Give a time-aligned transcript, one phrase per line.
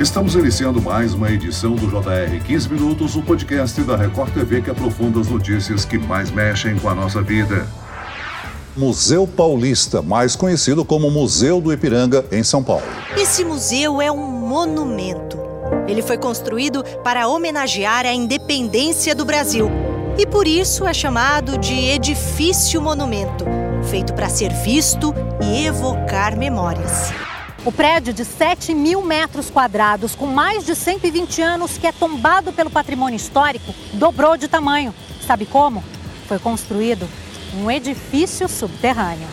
[0.00, 4.70] Estamos iniciando mais uma edição do JR 15 Minutos, o podcast da Record TV que
[4.70, 7.66] aprofunda as notícias que mais mexem com a nossa vida.
[8.74, 12.82] Museu Paulista, mais conhecido como Museu do Ipiranga, em São Paulo.
[13.14, 15.38] Esse museu é um monumento.
[15.86, 19.70] Ele foi construído para homenagear a independência do Brasil
[20.16, 23.44] e por isso é chamado de edifício monumento,
[23.90, 27.12] feito para ser visto e evocar memórias.
[27.62, 32.54] O prédio de 7 mil metros quadrados, com mais de 120 anos, que é tombado
[32.54, 34.94] pelo patrimônio histórico, dobrou de tamanho.
[35.26, 35.84] Sabe como?
[36.26, 37.06] Foi construído
[37.54, 39.28] um edifício subterrâneo.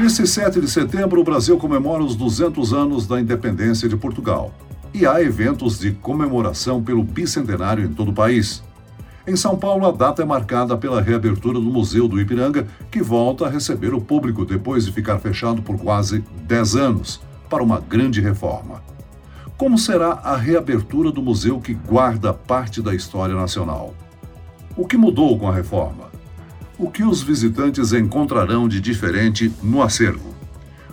[0.00, 4.50] Nesse 7 de setembro, o Brasil comemora os 200 anos da independência de Portugal.
[4.94, 8.62] E há eventos de comemoração pelo bicentenário em todo o país.
[9.26, 13.44] Em São Paulo, a data é marcada pela reabertura do Museu do Ipiranga, que volta
[13.44, 18.20] a receber o público depois de ficar fechado por quase 10 anos para uma grande
[18.20, 18.82] reforma.
[19.56, 23.94] Como será a reabertura do museu que guarda parte da história nacional?
[24.76, 26.12] O que mudou com a reforma?
[26.78, 30.32] O que os visitantes encontrarão de diferente no acervo?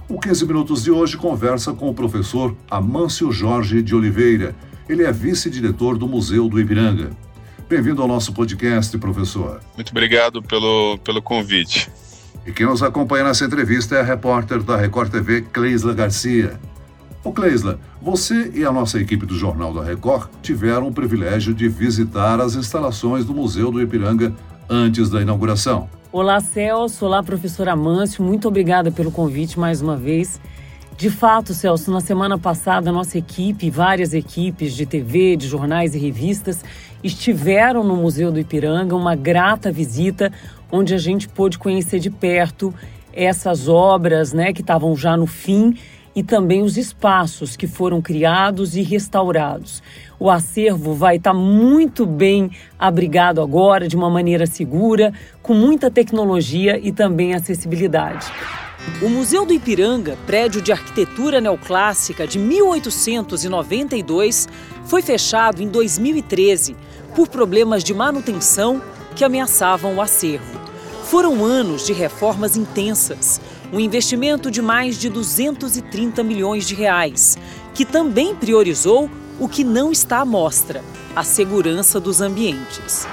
[0.09, 4.56] O 15 Minutos de hoje conversa com o professor Amâncio Jorge de Oliveira.
[4.90, 7.12] Ele é vice-diretor do Museu do Ipiranga.
[7.67, 9.62] Bem-vindo ao nosso podcast, professor.
[9.75, 11.92] Muito obrigado pelo, pelo convite.
[12.46, 16.60] E quem nos acompanha nessa entrevista é a repórter da Record TV, Cleisla Garcia.
[17.24, 21.68] Ô Cleisla, você e a nossa equipe do Jornal da Record tiveram o privilégio de
[21.68, 24.32] visitar as instalações do Museu do Ipiranga
[24.70, 25.90] antes da inauguração.
[26.12, 27.08] Olá, Celso.
[27.08, 28.24] Olá, professor Amâncio.
[28.24, 30.40] Muito obrigada pelo convite mais uma vez.
[30.98, 36.00] De fato, Celso, na semana passada, nossa equipe, várias equipes de TV, de jornais e
[36.00, 36.64] revistas,
[37.04, 40.32] estiveram no Museu do Ipiranga, uma grata visita,
[40.72, 42.74] onde a gente pôde conhecer de perto
[43.12, 45.78] essas obras né, que estavam já no fim
[46.16, 49.84] e também os espaços que foram criados e restaurados.
[50.18, 52.50] O acervo vai estar tá muito bem
[52.80, 55.12] abrigado agora, de uma maneira segura,
[55.44, 58.31] com muita tecnologia e também acessibilidade.
[59.01, 64.47] O Museu do Ipiranga, prédio de arquitetura neoclássica de 1892,
[64.85, 66.78] foi fechado em 2013
[67.13, 68.81] por problemas de manutenção
[69.16, 70.59] que ameaçavam o acervo.
[71.03, 73.41] Foram anos de reformas intensas,
[73.74, 77.38] um investimento de mais de 230 milhões de reais,
[77.74, 79.09] que também priorizou
[79.40, 80.84] o que não está à mostra,
[81.16, 83.07] a segurança dos ambientes.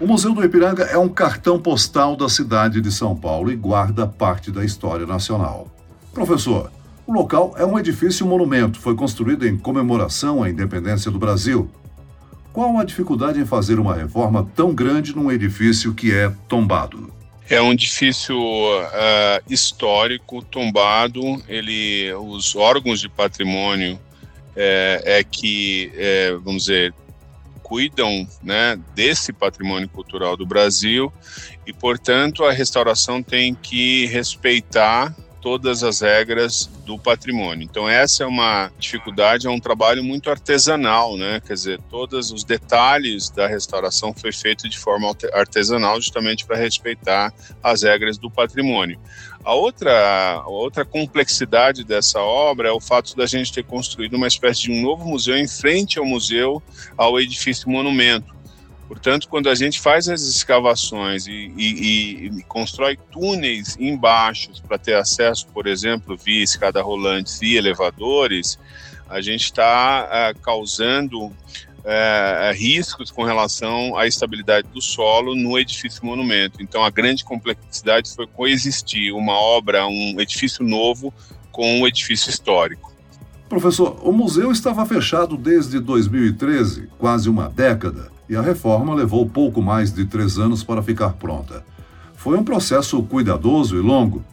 [0.00, 4.06] O Museu do Ipiranga é um cartão postal da cidade de São Paulo e guarda
[4.08, 5.68] parte da história nacional.
[6.12, 6.70] Professor,
[7.06, 11.70] o local é um edifício monumento, foi construído em comemoração à independência do Brasil.
[12.52, 17.12] Qual a dificuldade em fazer uma reforma tão grande num edifício que é tombado?
[17.48, 21.20] É um edifício uh, histórico, tombado.
[21.46, 23.98] Ele, os órgãos de patrimônio
[24.56, 26.94] é, é que, é, vamos dizer,
[27.64, 31.10] cuidam né, desse patrimônio cultural do Brasil
[31.66, 37.62] e, portanto, a restauração tem que respeitar todas as regras do patrimônio.
[37.62, 41.38] Então essa é uma dificuldade, é um trabalho muito artesanal, né?
[41.46, 47.30] Quer dizer, todos os detalhes da restauração foi feito de forma artesanal, justamente para respeitar
[47.62, 48.98] as regras do patrimônio.
[49.44, 54.26] A outra, a outra complexidade dessa obra é o fato da gente ter construído uma
[54.26, 56.62] espécie de um novo museu em frente ao museu,
[56.96, 58.34] ao edifício monumento.
[58.86, 64.94] Portanto, quando a gente faz as escavações e, e, e constrói túneis embaixo para ter
[64.94, 68.58] acesso, por exemplo, via escada rolante e elevadores,
[69.08, 71.32] a gente está é, causando
[71.84, 76.62] é, riscos com relação à estabilidade do solo no edifício monumento.
[76.62, 81.12] Então, a grande complexidade foi coexistir uma obra, um edifício novo
[81.50, 82.92] com um edifício histórico.
[83.48, 89.60] Professor, o museu estava fechado desde 2013, quase uma década e a reforma levou pouco
[89.60, 91.64] mais de três anos para ficar pronta.
[92.14, 94.24] Foi um processo cuidadoso e longo,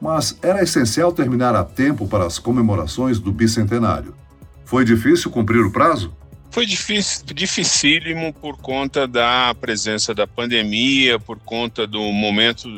[0.00, 4.14] mas era essencial terminar a tempo para as comemorações do bicentenário.
[4.64, 6.12] Foi difícil cumprir o prazo?
[6.50, 12.68] Foi difícil, dificílimo por conta da presença da pandemia, por conta do momento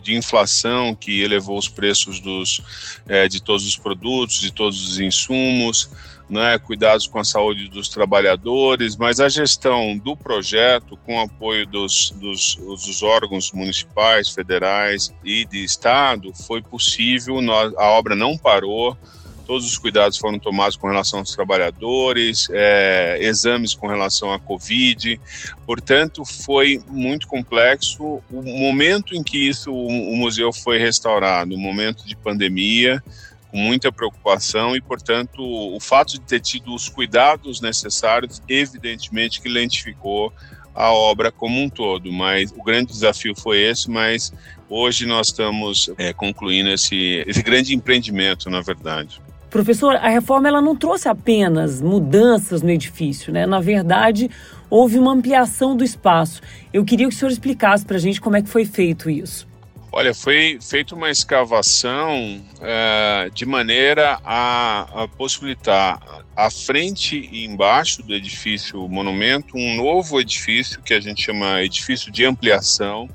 [0.00, 2.60] de inflação que elevou os preços dos,
[3.06, 5.90] é, de todos os produtos, de todos os insumos,
[6.30, 12.10] né, cuidados com a saúde dos trabalhadores, mas a gestão do projeto, com apoio dos,
[12.12, 18.96] dos, dos órgãos municipais, federais e de Estado, foi possível, nós, a obra não parou,
[19.44, 25.20] todos os cuidados foram tomados com relação aos trabalhadores, é, exames com relação à Covid,
[25.66, 28.22] portanto, foi muito complexo.
[28.30, 33.02] O momento em que isso, o museu foi restaurado, o momento de pandemia,
[33.50, 39.48] com muita preocupação e, portanto, o fato de ter tido os cuidados necessários, evidentemente que
[39.48, 40.32] lentificou
[40.74, 44.32] a obra como um todo, mas o grande desafio foi esse, mas
[44.68, 49.20] hoje nós estamos é, concluindo esse, esse grande empreendimento, na verdade.
[49.50, 53.46] Professor, a reforma ela não trouxe apenas mudanças no edifício, né?
[53.46, 54.30] Na verdade,
[54.70, 56.40] houve uma ampliação do espaço.
[56.72, 59.49] Eu queria que o senhor explicasse para a gente como é que foi feito isso.
[59.92, 66.00] Olha, foi feita uma escavação é, de maneira a, a, possibilitar
[66.36, 72.12] à frente e embaixo do edifício monumento um novo edifício que a gente chama edifício
[72.12, 73.10] de ampliação,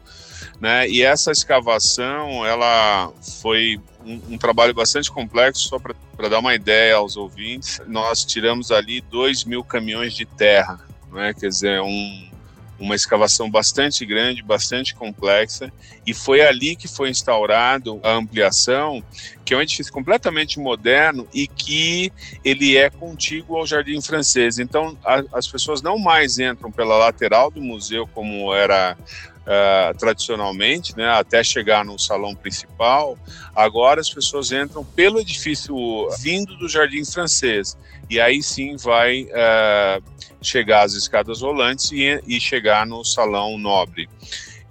[0.59, 0.85] né?
[0.89, 3.09] E essa escavação ela
[3.41, 7.79] foi um, um trabalho bastante complexo só para dar uma ideia aos ouvintes.
[7.87, 10.77] Nós tiramos ali dois mil caminhões de terra,
[11.13, 11.33] né?
[11.33, 12.34] Quer dizer, um
[12.79, 15.71] uma escavação bastante grande, bastante complexa,
[16.05, 19.03] e foi ali que foi instaurado a ampliação,
[19.43, 22.11] que é um edifício completamente moderno e que
[22.43, 24.59] ele é contíguo ao Jardim Francês.
[24.59, 28.97] Então, a, as pessoas não mais entram pela lateral do museu como era
[29.45, 33.17] uh, tradicionalmente, né, até chegar no salão principal.
[33.55, 35.75] Agora as pessoas entram pelo edifício
[36.19, 37.77] vindo do Jardim Francês
[38.09, 40.03] e aí sim vai uh,
[40.41, 44.09] chegar às escadas rolantes e, e chegar no salão nobre.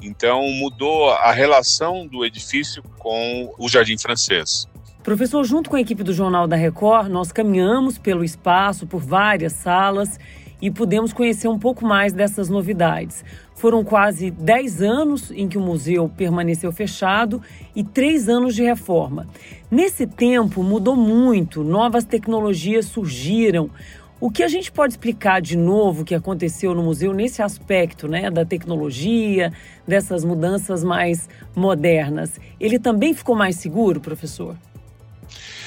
[0.00, 4.68] Então mudou a relação do edifício com o Jardim Francês.
[5.02, 9.52] Professor, junto com a equipe do Jornal da Record, nós caminhamos pelo espaço, por várias
[9.52, 10.18] salas
[10.60, 13.24] e pudemos conhecer um pouco mais dessas novidades.
[13.54, 17.40] Foram quase 10 anos em que o museu permaneceu fechado
[17.74, 19.26] e três anos de reforma.
[19.70, 23.70] Nesse tempo mudou muito, novas tecnologias surgiram.
[24.20, 28.30] O que a gente pode explicar de novo que aconteceu no museu nesse aspecto, né,
[28.30, 29.52] da tecnologia,
[29.86, 32.40] dessas mudanças mais modernas?
[32.58, 34.56] Ele também ficou mais seguro, professor?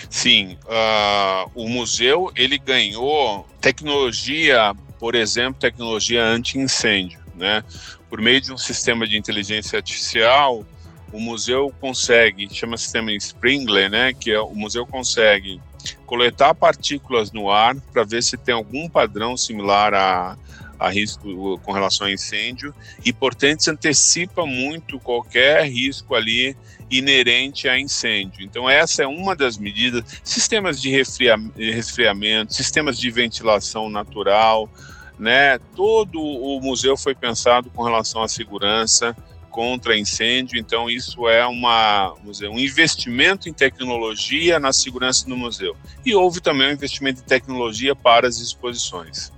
[0.09, 7.63] Sim, uh, o museu ele ganhou tecnologia, por exemplo, tecnologia anti-incêndio, né?
[8.09, 10.65] Por meio de um sistema de inteligência artificial,
[11.11, 14.13] o museu consegue, chama sistema Sprinkler, né?
[14.13, 15.61] Que é, o museu consegue
[16.05, 20.37] coletar partículas no ar para ver se tem algum padrão similar a,
[20.79, 26.55] a risco com relação a incêndio e, portanto, antecipa muito qualquer risco ali
[26.89, 28.43] inerente a incêndio.
[28.43, 30.03] Então, essa é uma das medidas.
[30.23, 34.69] Sistemas de resfriamento, sistemas de ventilação natural,
[35.17, 35.57] né?
[35.75, 39.15] Todo o museu foi pensado com relação à segurança
[39.49, 45.75] contra incêndio, então isso é uma, um investimento em tecnologia na segurança no museu.
[46.05, 49.31] E houve também um investimento em tecnologia para as exposições.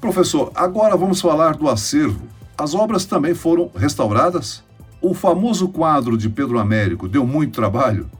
[0.00, 2.26] Professor, agora vamos falar do acervo.
[2.56, 4.64] As obras também foram restauradas?
[5.00, 8.10] O famoso quadro de Pedro Américo deu muito trabalho?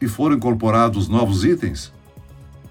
[0.00, 1.92] E foram incorporados novos itens?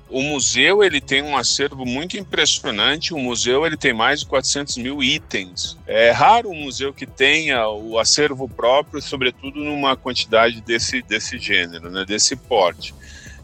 [0.09, 3.13] O museu ele tem um acervo muito impressionante.
[3.13, 5.77] O museu ele tem mais de 400 mil itens.
[5.85, 11.91] É raro um museu que tenha o acervo próprio, sobretudo numa quantidade desse, desse gênero,
[11.91, 12.95] né, desse porte.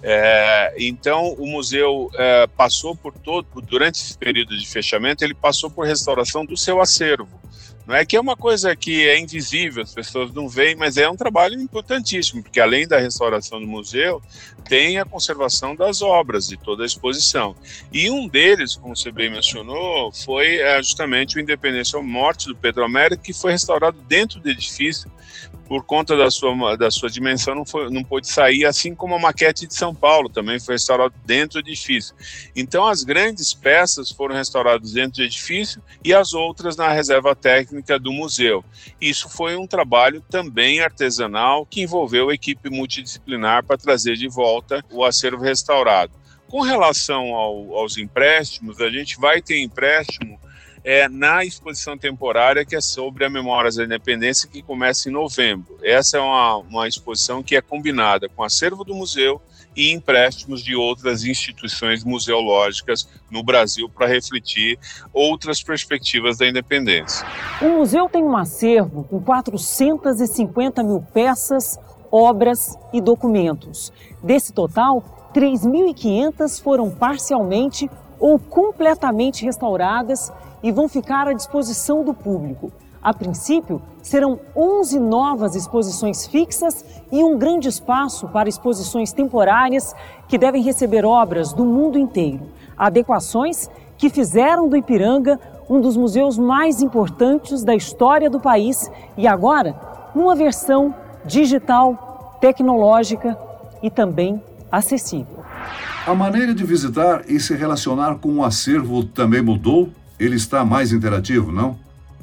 [0.05, 5.69] É, então, o museu é, passou por todo, durante esse período de fechamento, ele passou
[5.71, 7.41] por restauração do seu acervo.
[7.87, 11.09] Não é que é uma coisa que é invisível, as pessoas não veem, mas é
[11.09, 14.21] um trabalho importantíssimo, porque além da restauração do museu,
[14.67, 17.55] tem a conservação das obras, de toda a exposição.
[17.91, 22.55] E um deles, como você bem mencionou, foi é, justamente o Independência ou Morte do
[22.55, 25.11] Pedro Américo, que foi restaurado dentro do edifício
[25.67, 29.19] por conta da sua, da sua dimensão, não, foi, não pôde sair, assim como a
[29.19, 32.15] maquete de São Paulo também foi restaurada dentro do edifício.
[32.55, 37.97] Então, as grandes peças foram restauradas dentro do edifício e as outras na reserva técnica
[37.97, 38.63] do museu.
[38.99, 44.83] Isso foi um trabalho também artesanal que envolveu a equipe multidisciplinar para trazer de volta
[44.91, 46.13] o acervo restaurado.
[46.47, 50.39] Com relação ao, aos empréstimos, a gente vai ter empréstimo
[50.83, 55.77] é, na exposição temporária que é sobre a Memórias da Independência, que começa em novembro.
[55.81, 59.41] Essa é uma, uma exposição que é combinada com acervo do museu
[59.75, 64.77] e empréstimos de outras instituições museológicas no Brasil para refletir
[65.11, 67.25] outras perspectivas da independência.
[67.61, 71.79] O museu tem um acervo com 450 mil peças,
[72.11, 73.91] obras e documentos.
[74.21, 80.31] Desse total, 3.500 foram parcialmente ou completamente restauradas
[80.63, 82.71] e vão ficar à disposição do público.
[83.03, 89.93] A princípio, serão 11 novas exposições fixas e um grande espaço para exposições temporárias
[90.27, 92.47] que devem receber obras do mundo inteiro.
[92.77, 95.37] Adequações que fizeram do Ipiranga
[95.69, 99.75] um dos museus mais importantes da história do país e agora
[100.15, 100.93] numa versão
[101.25, 103.37] digital, tecnológica
[103.81, 104.41] e também
[104.71, 105.43] acessível.
[106.05, 109.89] A maneira de visitar e se relacionar com o acervo também mudou?
[110.23, 111.77] Ele está mais interativo, não?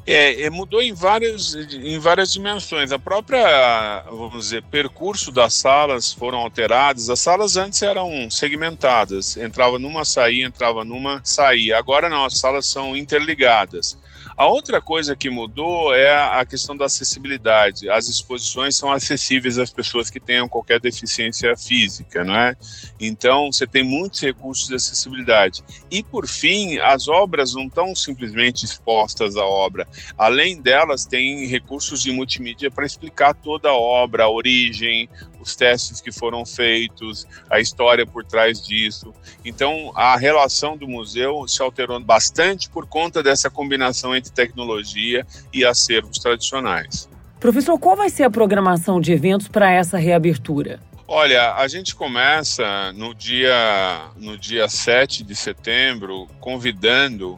[0.05, 2.91] É, é, mudou em várias, em várias dimensões.
[2.91, 7.09] A própria, vamos dizer, percurso das salas foram alteradas.
[7.09, 11.77] As salas antes eram segmentadas, entrava numa, saía, entrava numa, saía.
[11.77, 13.97] Agora não, as salas são interligadas.
[14.35, 17.89] A outra coisa que mudou é a questão da acessibilidade.
[17.89, 22.55] As exposições são acessíveis às pessoas que tenham qualquer deficiência física, não é?
[22.99, 25.63] Então, você tem muitos recursos de acessibilidade.
[25.89, 29.87] E, por fim, as obras não estão simplesmente expostas à obra.
[30.17, 35.09] Além delas, tem recursos de multimídia para explicar toda a obra, a origem,
[35.41, 39.13] os testes que foram feitos, a história por trás disso.
[39.43, 45.65] Então, a relação do museu se alterou bastante por conta dessa combinação entre tecnologia e
[45.65, 47.09] acervos tradicionais.
[47.39, 50.79] Professor, qual vai ser a programação de eventos para essa reabertura?
[51.07, 57.37] Olha, a gente começa no dia, no dia 7 de setembro convidando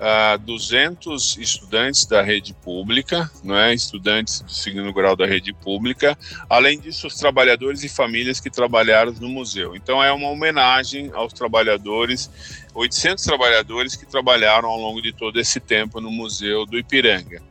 [0.00, 3.74] uh, 200 estudantes da rede pública, não é?
[3.74, 6.16] estudantes do segundo grau da rede pública,
[6.48, 9.74] além disso, os trabalhadores e famílias que trabalharam no museu.
[9.74, 12.30] Então, é uma homenagem aos trabalhadores,
[12.74, 17.42] 800 trabalhadores que trabalharam ao longo de todo esse tempo no Museu do Ipiranga.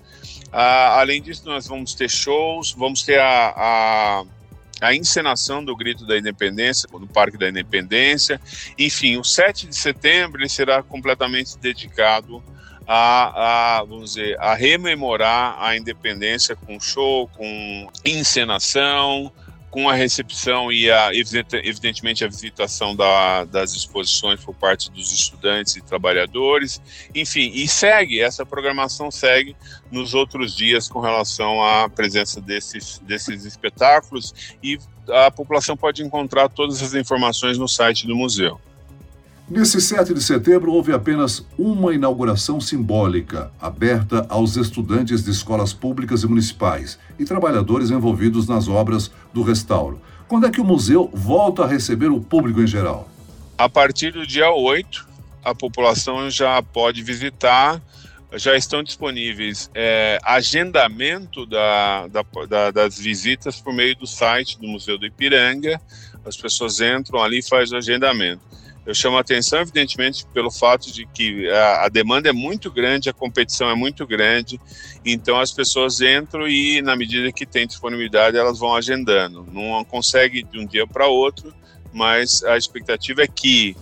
[0.48, 4.26] Uh, além disso, nós vamos ter shows, vamos ter a, a
[4.82, 8.40] a encenação do Grito da Independência no Parque da Independência.
[8.78, 12.44] Enfim, o 7 de setembro ele será completamente dedicado
[12.88, 19.32] a, a, vamos dizer, a rememorar a independência com show, com encenação,
[19.76, 25.76] com a recepção e a, evidentemente a visitação da, das exposições por parte dos estudantes
[25.76, 26.82] e trabalhadores,
[27.14, 29.54] enfim, e segue, essa programação segue
[29.92, 34.80] nos outros dias com relação à presença desses, desses espetáculos e
[35.10, 38.58] a população pode encontrar todas as informações no site do museu.
[39.48, 46.24] Nesse 7 de setembro, houve apenas uma inauguração simbólica, aberta aos estudantes de escolas públicas
[46.24, 50.02] e municipais e trabalhadores envolvidos nas obras do restauro.
[50.30, 53.10] Quando é que o museu volta a receber o público em geral?
[53.58, 55.06] A partir do dia 8,
[55.44, 57.82] a população já pode visitar,
[58.34, 64.68] já estão disponíveis é, agendamento da, da, da, das visitas por meio do site do
[64.68, 65.80] Museu do Ipiranga.
[66.26, 68.42] As pessoas entram ali e fazem o agendamento.
[68.86, 73.10] Eu chamo a atenção, evidentemente, pelo fato de que a, a, demanda é muito grande,
[73.10, 74.62] a competição é muito grande,
[75.04, 79.44] então as pessoas entram e, na medida que tem disponibilidade, elas vão agendando.
[79.52, 81.52] Não consegue de um dia para outro,
[81.92, 83.76] mas a expectativa é que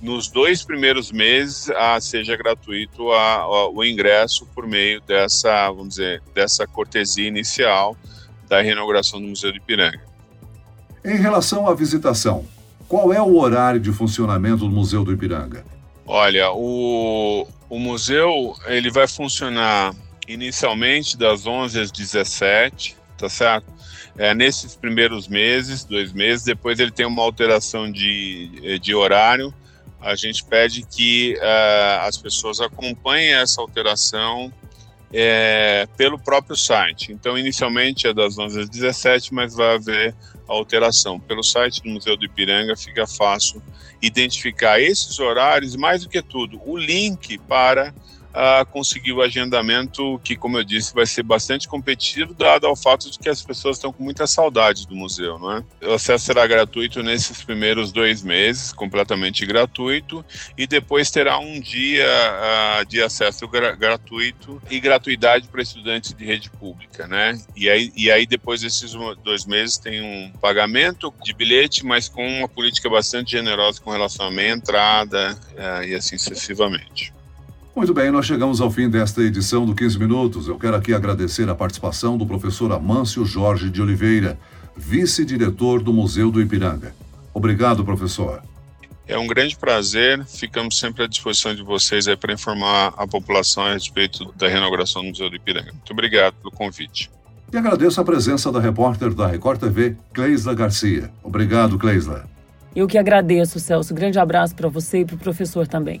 [0.00, 5.90] nos dois primeiros meses a, seja gratuito a, a, o ingresso por meio dessa, vamos
[5.90, 7.94] dizer, dessa cortesia inicial
[8.48, 10.00] da reinauguração do Museu de Ipiranga.
[11.04, 12.46] Em relação à visitação,
[12.88, 15.64] qual é o horário de funcionamento do Museu do Ipiranga?
[16.06, 19.92] Olha, o, o museu ele vai funcionar
[20.28, 23.66] inicialmente das 11 às 17, tá certo?
[24.16, 29.52] É, nesses primeiros meses, dois meses, depois ele tem uma alteração de, de horário.
[30.00, 34.52] A gente pede que uh, as pessoas acompanhem essa alteração
[35.12, 37.12] é, pelo próprio site.
[37.12, 40.14] Então, inicialmente é das 11 às 17, mas vai haver
[40.46, 41.18] alteração.
[41.18, 43.62] Pelo site do Museu do Ipiranga fica fácil
[44.00, 47.94] identificar esses horários, mais do que tudo, o link para
[48.36, 53.10] a conseguir o agendamento que, como eu disse, vai ser bastante competitivo, dado ao fato
[53.10, 55.64] de que as pessoas estão com muita saudade do museu, não é?
[55.86, 60.22] O acesso será gratuito nesses primeiros dois meses, completamente gratuito,
[60.56, 66.22] e depois terá um dia uh, de acesso gra gratuito e gratuidade para estudantes de
[66.22, 67.40] rede pública, né?
[67.56, 68.92] E aí, e aí depois desses
[69.24, 74.26] dois meses tem um pagamento de bilhete, mas com uma política bastante generosa com relação
[74.26, 77.15] à meia entrada uh, e assim sucessivamente.
[77.76, 80.48] Muito bem, nós chegamos ao fim desta edição do 15 Minutos.
[80.48, 84.38] Eu quero aqui agradecer a participação do professor Amâncio Jorge de Oliveira,
[84.74, 86.94] vice-diretor do Museu do Ipiranga.
[87.34, 88.42] Obrigado, professor.
[89.06, 93.74] É um grande prazer, ficamos sempre à disposição de vocês para informar a população a
[93.74, 95.70] respeito da reinauguração do Museu do Ipiranga.
[95.70, 97.10] Muito obrigado pelo convite.
[97.52, 101.10] E agradeço a presença da repórter da Record TV, Cleisla Garcia.
[101.22, 102.26] Obrigado, Cleisla.
[102.74, 103.92] Eu que agradeço, Celso.
[103.92, 106.00] Grande abraço para você e para o professor também.